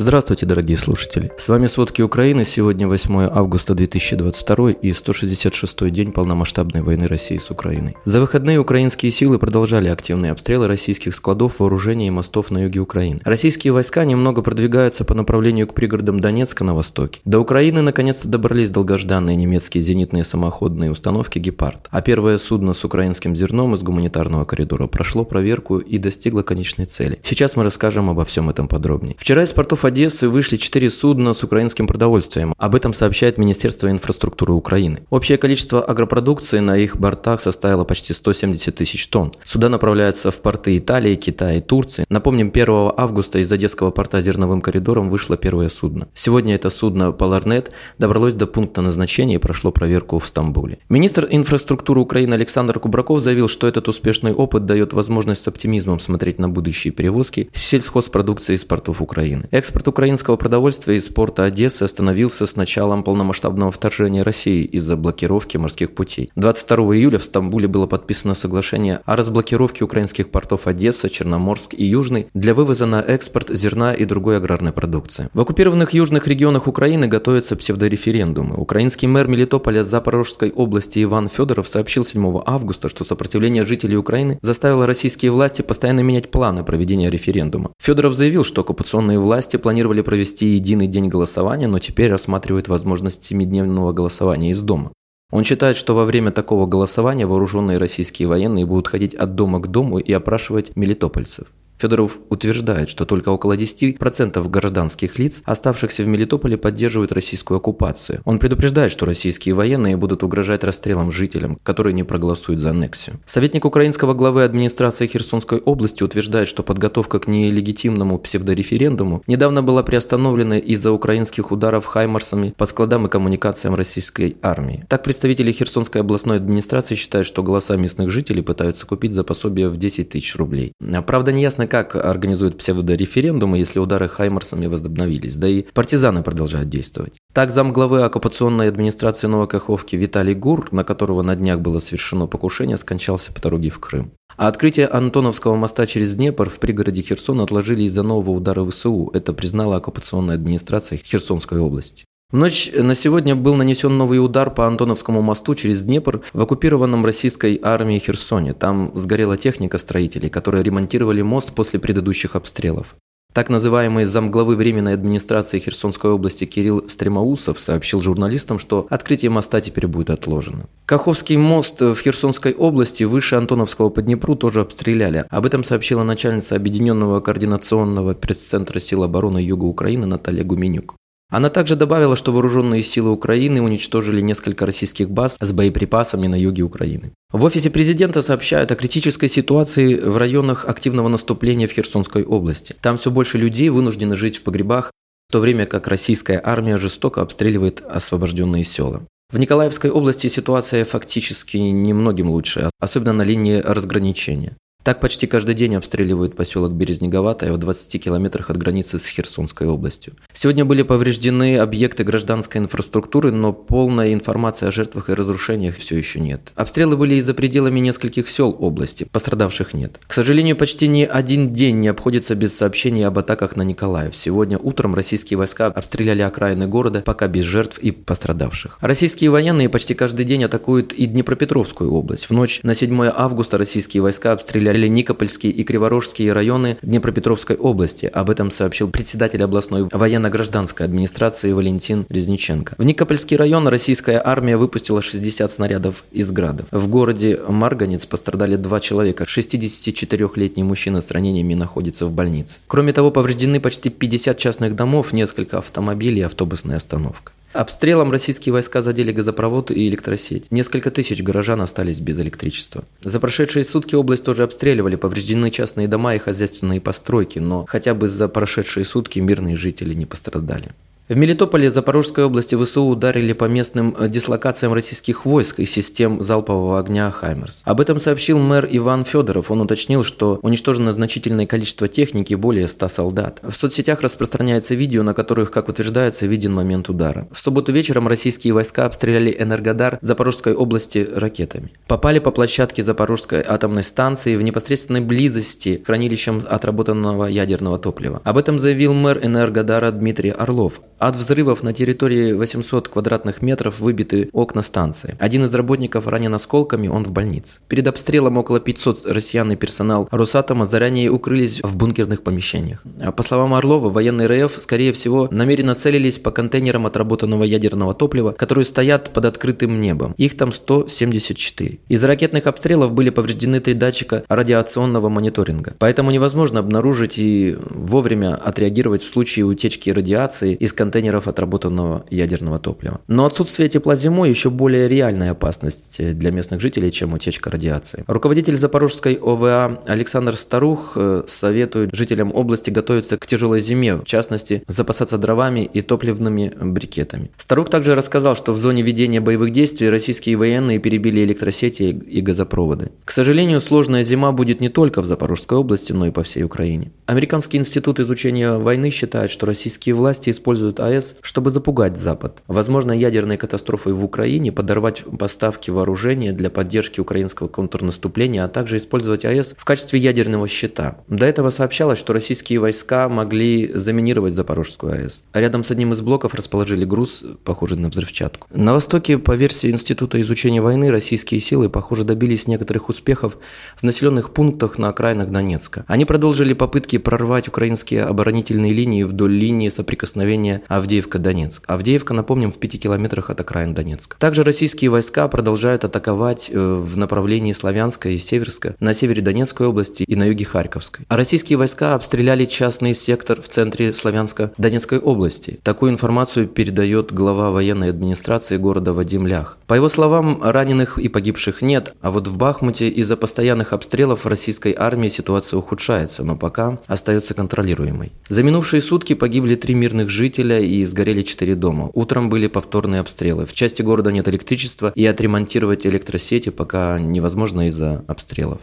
[0.00, 1.32] Здравствуйте, дорогие слушатели.
[1.36, 2.44] С вами «Сводки Украины».
[2.44, 7.96] Сегодня 8 августа 2022 и 166 день полномасштабной войны России с Украиной.
[8.04, 13.20] За выходные украинские силы продолжали активные обстрелы российских складов, вооружений и мостов на юге Украины.
[13.24, 17.20] Российские войска немного продвигаются по направлению к пригородам Донецка на востоке.
[17.24, 21.88] До Украины наконец-то добрались долгожданные немецкие зенитные самоходные установки «Гепард».
[21.90, 27.18] А первое судно с украинским зерном из гуманитарного коридора прошло проверку и достигло конечной цели.
[27.24, 29.16] Сейчас мы расскажем обо всем этом подробнее.
[29.18, 32.52] Вчера из портов Одессы вышли четыре судна с украинским продовольствием.
[32.58, 35.00] Об этом сообщает Министерство инфраструктуры Украины.
[35.08, 39.32] Общее количество агропродукции на их бортах составило почти 170 тысяч тонн.
[39.46, 42.04] Суда направляются в порты Италии, Китая и Турции.
[42.10, 46.08] Напомним, 1 августа из Одесского порта зерновым коридором вышло первое судно.
[46.12, 50.80] Сегодня это судно Polarnet добралось до пункта назначения и прошло проверку в Стамбуле.
[50.90, 56.38] Министр инфраструктуры Украины Александр Кубраков заявил, что этот успешный опыт дает возможность с оптимизмом смотреть
[56.38, 59.48] на будущие перевозки сельхозпродукции из портов Украины.
[59.50, 65.56] Экспорт Экспорт украинского продовольствия из порта Одессы остановился с началом полномасштабного вторжения России из-за блокировки
[65.56, 66.32] морских путей.
[66.34, 72.26] 22 июля в Стамбуле было подписано соглашение о разблокировке украинских портов Одесса, Черноморск и Южный
[72.34, 75.28] для вывоза на экспорт зерна и другой аграрной продукции.
[75.32, 78.56] В оккупированных южных регионах Украины готовятся псевдореферендумы.
[78.56, 84.88] Украинский мэр Мелитополя Запорожской области Иван Федоров сообщил 7 августа, что сопротивление жителей Украины заставило
[84.88, 87.70] российские власти постоянно менять планы проведения референдума.
[87.80, 93.92] Федоров заявил, что оккупационные власти планировали провести единый день голосования, но теперь рассматривают возможность семидневного
[93.92, 94.94] голосования из дома.
[95.30, 99.66] Он считает, что во время такого голосования вооруженные российские военные будут ходить от дома к
[99.66, 101.48] дому и опрашивать мелитопольцев.
[101.78, 108.20] Федоров утверждает, что только около 10% гражданских лиц, оставшихся в Мелитополе, поддерживают российскую оккупацию.
[108.24, 113.20] Он предупреждает, что российские военные будут угрожать расстрелом жителям, которые не проголосуют за аннексию.
[113.26, 120.58] Советник украинского главы администрации Херсонской области утверждает, что подготовка к нелегитимному псевдореферендуму недавно была приостановлена
[120.58, 124.84] из-за украинских ударов хаймарсами по складам и коммуникациям российской армии.
[124.88, 129.76] Так представители Херсонской областной администрации считают, что голоса местных жителей пытаются купить за пособие в
[129.76, 130.72] 10 тысяч рублей.
[131.06, 137.14] Правда, неясно, как организуют псевдореферендумы, если удары хаймарсами возобновились, да и партизаны продолжают действовать.
[137.32, 143.32] Так замглавы оккупационной администрации Новокаховки Виталий Гур, на которого на днях было совершено покушение, скончался
[143.32, 144.12] по дороге в Крым.
[144.36, 149.10] А открытие Антоновского моста через Днепр в пригороде Херсона отложили из-за нового удара ВСУ.
[149.12, 152.04] Это признала оккупационная администрация Херсонской области.
[152.30, 157.06] В ночь на сегодня был нанесен новый удар по Антоновскому мосту через Днепр в оккупированном
[157.06, 158.52] российской армией Херсоне.
[158.52, 162.96] Там сгорела техника строителей, которые ремонтировали мост после предыдущих обстрелов.
[163.32, 169.86] Так называемый замглавы Временной администрации Херсонской области Кирилл Стремоусов сообщил журналистам, что открытие моста теперь
[169.86, 170.66] будет отложено.
[170.84, 175.24] Каховский мост в Херсонской области выше Антоновского по Днепру тоже обстреляли.
[175.30, 180.94] Об этом сообщила начальница Объединенного координационного пресс-центра сил обороны Юга Украины Наталья Гуменюк.
[181.30, 186.62] Она также добавила, что вооруженные силы Украины уничтожили несколько российских баз с боеприпасами на юге
[186.62, 187.12] Украины.
[187.30, 192.76] В офисе президента сообщают о критической ситуации в районах активного наступления в Херсонской области.
[192.80, 194.90] Там все больше людей вынуждены жить в погребах,
[195.28, 199.02] в то время как российская армия жестоко обстреливает освобожденные села.
[199.30, 204.56] В Николаевской области ситуация фактически немногим лучше, особенно на линии разграничения.
[204.88, 210.14] Так почти каждый день обстреливают поселок Березнеговатое в 20 километрах от границы с Херсонской областью.
[210.32, 216.20] Сегодня были повреждены объекты гражданской инфраструктуры, но полная информация о жертвах и разрушениях все еще
[216.20, 216.52] нет.
[216.54, 220.00] Обстрелы были и за пределами нескольких сел области, пострадавших нет.
[220.06, 224.16] К сожалению, почти ни один день не обходится без сообщений об атаках на Николаев.
[224.16, 228.78] Сегодня утром российские войска обстреляли окраины города, пока без жертв и пострадавших.
[228.80, 232.30] Российские военные почти каждый день атакуют и Днепропетровскую область.
[232.30, 238.06] В ночь на 7 августа российские войска обстреляли обстреляли Никопольские и Криворожские районы Днепропетровской области.
[238.06, 242.74] Об этом сообщил председатель областной военно-гражданской администрации Валентин Резниченко.
[242.78, 246.66] В Никопольский район российская армия выпустила 60 снарядов из градов.
[246.70, 249.24] В городе Марганец пострадали два человека.
[249.24, 252.60] 64-летний мужчина с ранениями находится в больнице.
[252.68, 257.32] Кроме того, повреждены почти 50 частных домов, несколько автомобилей и автобусная остановка.
[257.52, 260.50] Обстрелом российские войска задели газопровод и электросеть.
[260.50, 262.84] Несколько тысяч горожан остались без электричества.
[263.00, 268.06] За прошедшие сутки область тоже обстреливали, повреждены частные дома и хозяйственные постройки, но хотя бы
[268.08, 270.72] за прошедшие сутки мирные жители не пострадали.
[271.08, 276.78] В Мелитополе Запорожской области ВСУ ударили по местным э, дислокациям российских войск и систем залпового
[276.78, 277.62] огня «Хаймерс».
[277.64, 279.50] Об этом сообщил мэр Иван Федоров.
[279.50, 283.40] Он уточнил, что уничтожено значительное количество техники, более 100 солдат.
[283.42, 287.26] В соцсетях распространяется видео, на которых, как утверждается, виден момент удара.
[287.32, 291.72] В субботу вечером российские войска обстреляли Энергодар Запорожской области ракетами.
[291.86, 298.20] Попали по площадке Запорожской атомной станции в непосредственной близости к хранилищам отработанного ядерного топлива.
[298.24, 300.82] Об этом заявил мэр Энергодара Дмитрий Орлов.
[300.98, 305.14] От взрывов на территории 800 квадратных метров выбиты окна станции.
[305.20, 307.60] Один из работников ранен осколками, он в больнице.
[307.68, 312.82] Перед обстрелом около 500 россиян и персонал Росатома заранее укрылись в бункерных помещениях.
[313.16, 318.64] По словам Орлова, военные РФ, скорее всего, намеренно целились по контейнерам отработанного ядерного топлива, которые
[318.64, 320.14] стоят под открытым небом.
[320.16, 321.78] Их там 174.
[321.88, 325.76] Из ракетных обстрелов были повреждены три датчика радиационного мониторинга.
[325.78, 332.58] Поэтому невозможно обнаружить и вовремя отреагировать в случае утечки радиации из контейнеров контейнеров отработанного ядерного
[332.58, 333.00] топлива.
[333.08, 338.04] Но отсутствие тепла зимой еще более реальная опасность для местных жителей, чем утечка радиации.
[338.06, 344.62] Руководитель Запорожской ОВА Александр Старух э, советует жителям области готовиться к тяжелой зиме, в частности,
[344.66, 347.30] запасаться дровами и топливными брикетами.
[347.36, 352.92] Старух также рассказал, что в зоне ведения боевых действий российские военные перебили электросети и газопроводы.
[353.04, 356.92] К сожалению, сложная зима будет не только в Запорожской области, но и по всей Украине.
[357.04, 362.42] Американский институт изучения войны считает, что российские власти используют используют АЭС, чтобы запугать Запад.
[362.46, 369.24] Возможно, ядерной катастрофой в Украине подорвать поставки вооружения для поддержки украинского контрнаступления, а также использовать
[369.24, 370.98] АЭС в качестве ядерного щита.
[371.08, 375.24] До этого сообщалось, что российские войска могли заминировать Запорожскую АЭС.
[375.32, 378.46] А рядом с одним из блоков расположили груз, похожий на взрывчатку.
[378.52, 383.38] На Востоке, по версии Института изучения войны, российские силы, похоже, добились некоторых успехов
[383.76, 385.84] в населенных пунктах на окраинах Донецка.
[385.88, 391.62] Они продолжили попытки прорвать украинские оборонительные линии вдоль линии соприкосновения Авдеевка-Донецк.
[391.66, 394.16] Авдеевка, напомним, в 5 километрах от окраин Донецка.
[394.18, 400.02] Также российские войска продолжают атаковать э, в направлении Славянска и Северска, на севере Донецкой области
[400.02, 401.06] и на юге Харьковской.
[401.08, 405.58] А российские войска обстреляли частный сектор в центре Славянска Донецкой области.
[405.62, 409.58] Такую информацию передает глава военной администрации города Вадим Лях.
[409.66, 414.74] По его словам, раненых и погибших нет, а вот в Бахмуте из-за постоянных обстрелов российской
[414.76, 418.12] армии ситуация ухудшается, но пока остается контролируемой.
[418.28, 421.90] За минувшие сутки погибли три мирных жителя и сгорели четыре дома.
[421.94, 423.46] Утром были повторные обстрелы.
[423.46, 428.60] В части города нет электричества, и отремонтировать электросети пока невозможно из-за обстрелов.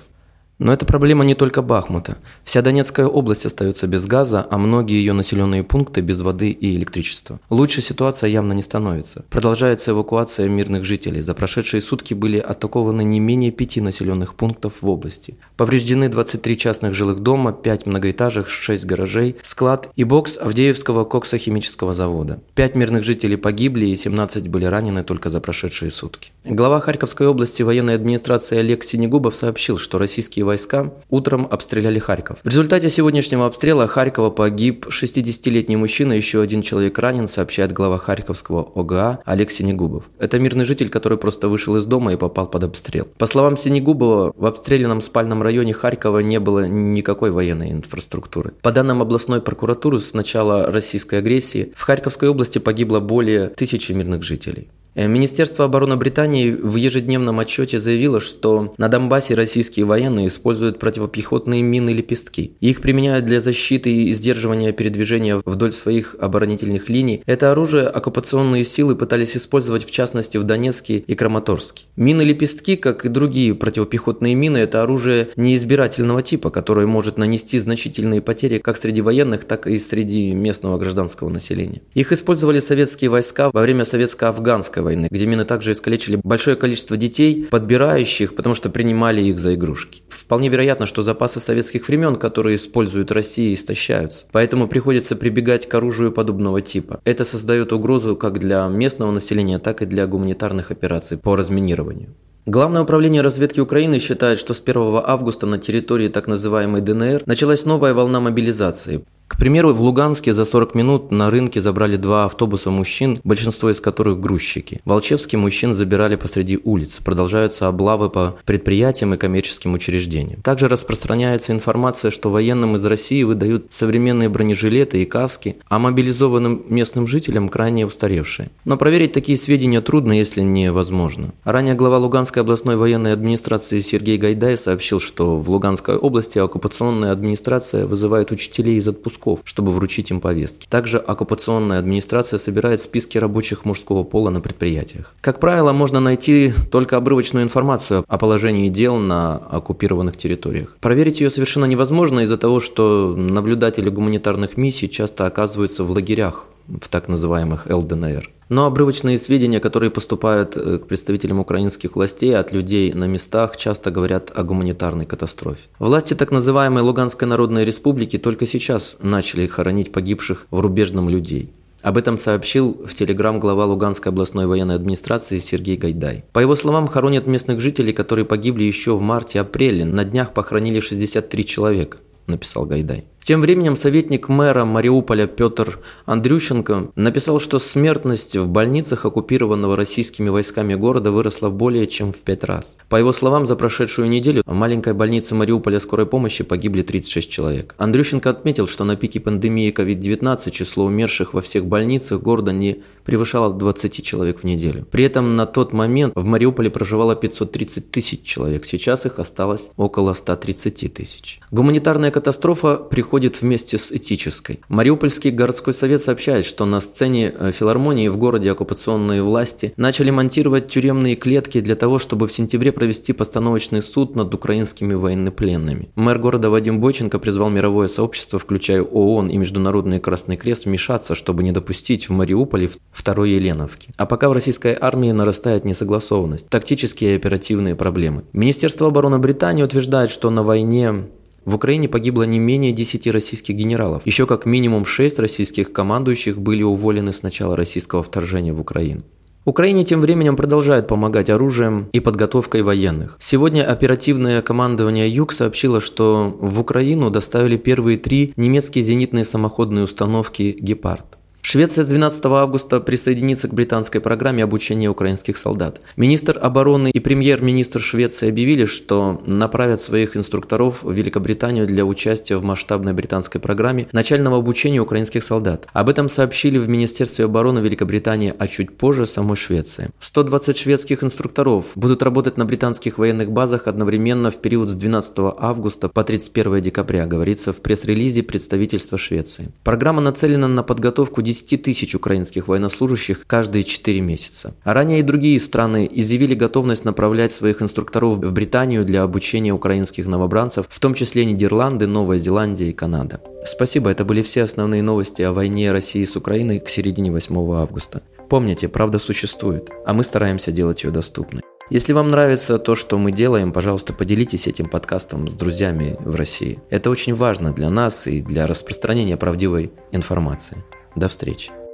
[0.57, 2.17] Но это проблема не только Бахмута.
[2.45, 7.41] Вся Донецкая область остается без газа, а многие ее населенные пункты без воды и электричества.
[7.49, 9.25] Лучше ситуация явно не становится.
[9.29, 11.19] Продолжается эвакуация мирных жителей.
[11.19, 15.35] За прошедшие сутки были атакованы не менее пяти населенных пунктов в области.
[15.57, 22.39] Повреждены 23 частных жилых дома, 5 многоэтажек, 6 гаражей, склад и бокс Авдеевского коксохимического завода.
[22.55, 26.31] 5 мирных жителей погибли и 17 были ранены только за прошедшие сутки.
[26.45, 32.39] Глава Харьковской области военной администрации Олег Синегубов сообщил, что российские войска утром обстреляли Харьков.
[32.44, 38.71] В результате сегодняшнего обстрела Харькова погиб 60-летний мужчина, еще один человек ранен, сообщает глава Харьковского
[38.75, 40.06] ОГА Олег Синегубов.
[40.19, 43.07] Это мирный житель, который просто вышел из дома и попал под обстрел.
[43.18, 48.53] По словам Синегубова, в обстрелянном спальном районе Харькова не было никакой военной инфраструктуры.
[48.62, 54.24] По данным областной прокуратуры, с начала российской агрессии в Харьковской области погибло более тысячи мирных
[54.24, 54.69] жителей.
[54.95, 61.62] Э, Министерство обороны Британии в ежедневном отчете заявило, что на Донбассе российские военные используют противопехотные
[61.62, 62.53] мины-лепестки.
[62.62, 67.21] Их применяют для защиты и сдерживания передвижения вдоль своих оборонительных линий.
[67.25, 71.86] Это оружие оккупационные силы пытались использовать в частности в Донецке и Краматорске.
[71.98, 78.59] Мины-лепестки, как и другие противопехотные мины, это оружие неизбирательного типа, которое может нанести значительные потери
[78.59, 81.81] как среди военных, так и среди местного гражданского населения.
[81.93, 87.48] Их использовали советские войска во время советско-афганской войны, где мины также искалечили большое количество детей,
[87.51, 90.04] подбирающих, потому что принимали их за игрушки.
[90.08, 94.25] Вполне вероятно, что запасы советских времен, которые используют Россия, истощаются.
[94.32, 97.01] Поэтому приходится прибегать к оружию подобного типа.
[97.04, 102.15] Это создает угрозу как для местного населения, так и для гуманитарных операций по разминированию.
[102.48, 107.65] Главное управление разведки Украины считает, что с 1 августа на территории так называемой ДНР началась
[107.65, 109.04] новая волна мобилизации.
[109.27, 113.82] К примеру, в Луганске за 40 минут на рынке забрали два автобуса мужчин, большинство из
[113.82, 114.82] которых грузчики.
[114.86, 117.00] В Волчевске мужчин забирали посреди улиц.
[117.03, 120.41] Продолжаются облавы по предприятиям и коммерческим учреждениям.
[120.44, 127.08] Также распространяется информация, что военным из России выдают современные бронежилеты и каски, а мобилизованным местным
[127.08, 128.51] жителям крайне устаревшие.
[128.63, 131.34] Но проверить такие сведения трудно, если невозможно.
[131.44, 137.88] Ранее глава Луганской областной военной администрации Сергей Гайдай сообщил, что в Луганской области оккупационная администрация
[137.88, 140.67] вызывает учителей из отпуска отпусков, чтобы вручить им повестки.
[140.69, 145.13] Также оккупационная администрация собирает списки рабочих мужского пола на предприятиях.
[145.22, 150.75] Как правило, можно найти только обрывочную информацию о положении дел на оккупированных территориях.
[150.79, 156.89] Проверить ее совершенно невозможно из-за того, что наблюдатели гуманитарных миссий часто оказываются в лагерях в
[156.89, 158.29] так называемых ЛДНР.
[158.50, 163.89] Но обрывочные сведения, которые поступают э, к представителям украинских властей от людей на местах, часто
[163.89, 165.62] говорят о гуманитарной катастрофе.
[165.79, 171.51] Власти так называемой Луганской Народной Республики только сейчас начали хоронить погибших в рубежном людей.
[171.81, 176.24] Об этом сообщил в Телеграм глава Луганской областной военной администрации Сергей Гайдай.
[176.34, 179.86] По его словам, хоронят местных жителей, которые погибли еще в марте-апреле.
[179.86, 183.05] На днях похоронили 63 человека, написал Гайдай.
[183.25, 190.75] Тем временем советник мэра Мариуполя Петр Андрющенко написал, что смертность в больницах оккупированного российскими войсками
[190.75, 192.77] города выросла более чем в пять раз.
[192.88, 197.74] По его словам, за прошедшую неделю в маленькой больнице Мариуполя скорой помощи погибли 36 человек.
[197.79, 203.51] Андрющенко отметил, что на пике пандемии COVID-19 число умерших во всех больницах города не превышало
[203.51, 204.86] 20 человек в неделю.
[204.91, 210.13] При этом на тот момент в Мариуполе проживало 530 тысяч человек, сейчас их осталось около
[210.13, 211.39] 130 тысяч.
[211.50, 214.60] Гуманитарная катастрофа приходит проходит вместе с этической.
[214.67, 220.67] Мариупольский городской совет сообщает, что на сцене э, филармонии в городе оккупационные власти начали монтировать
[220.67, 225.88] тюремные клетки для того, чтобы в сентябре провести постановочный суд над украинскими военнопленными.
[225.95, 231.43] Мэр города Вадим Бойченко призвал мировое сообщество, включая ООН и Международный Красный Крест, вмешаться, чтобы
[231.43, 233.91] не допустить в Мариуполе второй Еленовки.
[233.95, 238.25] А пока в российской армии нарастает несогласованность, тактические и оперативные проблемы.
[238.34, 241.05] Министерство обороны Британии утверждает, что на войне
[241.45, 244.01] в Украине погибло не менее 10 российских генералов.
[244.05, 249.03] Еще как минимум 6 российских командующих были уволены с начала российского вторжения в Украину.
[249.45, 253.15] Украине тем временем продолжает помогать оружием и подготовкой военных.
[253.19, 260.57] Сегодня оперативное командование Юг сообщило, что в Украину доставили первые три немецкие зенитные самоходные установки
[260.59, 261.05] «Гепард».
[261.47, 265.79] Швеция с 12 августа присоединится к британской программе обучения украинских солдат.
[265.95, 272.43] Министр обороны и премьер-министр Швеции объявили, что направят своих инструкторов в Великобританию для участия в
[272.43, 275.67] масштабной британской программе начального обучения украинских солдат.
[275.71, 279.91] Об этом сообщили в Министерстве обороны Великобритании, а чуть позже самой Швеции.
[279.99, 285.89] 120 шведских инструкторов будут работать на британских военных базах одновременно в период с 12 августа
[285.89, 289.51] по 31 декабря, говорится в пресс-релизе представительства Швеции.
[289.63, 294.56] Программа нацелена на подготовку 10 тысяч украинских военнослужащих каждые 4 месяца.
[294.63, 300.08] А ранее и другие страны изъявили готовность направлять своих инструкторов в Британию для обучения украинских
[300.08, 303.22] новобранцев, в том числе Нидерланды, Новая Зеландия и Канада.
[303.46, 308.01] Спасибо, это были все основные новости о войне России с Украиной к середине 8 августа.
[308.30, 311.44] Помните, правда существует, а мы стараемся делать ее доступной.
[311.72, 316.60] Если вам нравится то, что мы делаем, пожалуйста, поделитесь этим подкастом с друзьями в России.
[316.70, 320.63] Это очень важно для нас и для распространения правдивой информации.
[320.95, 321.64] До встречи.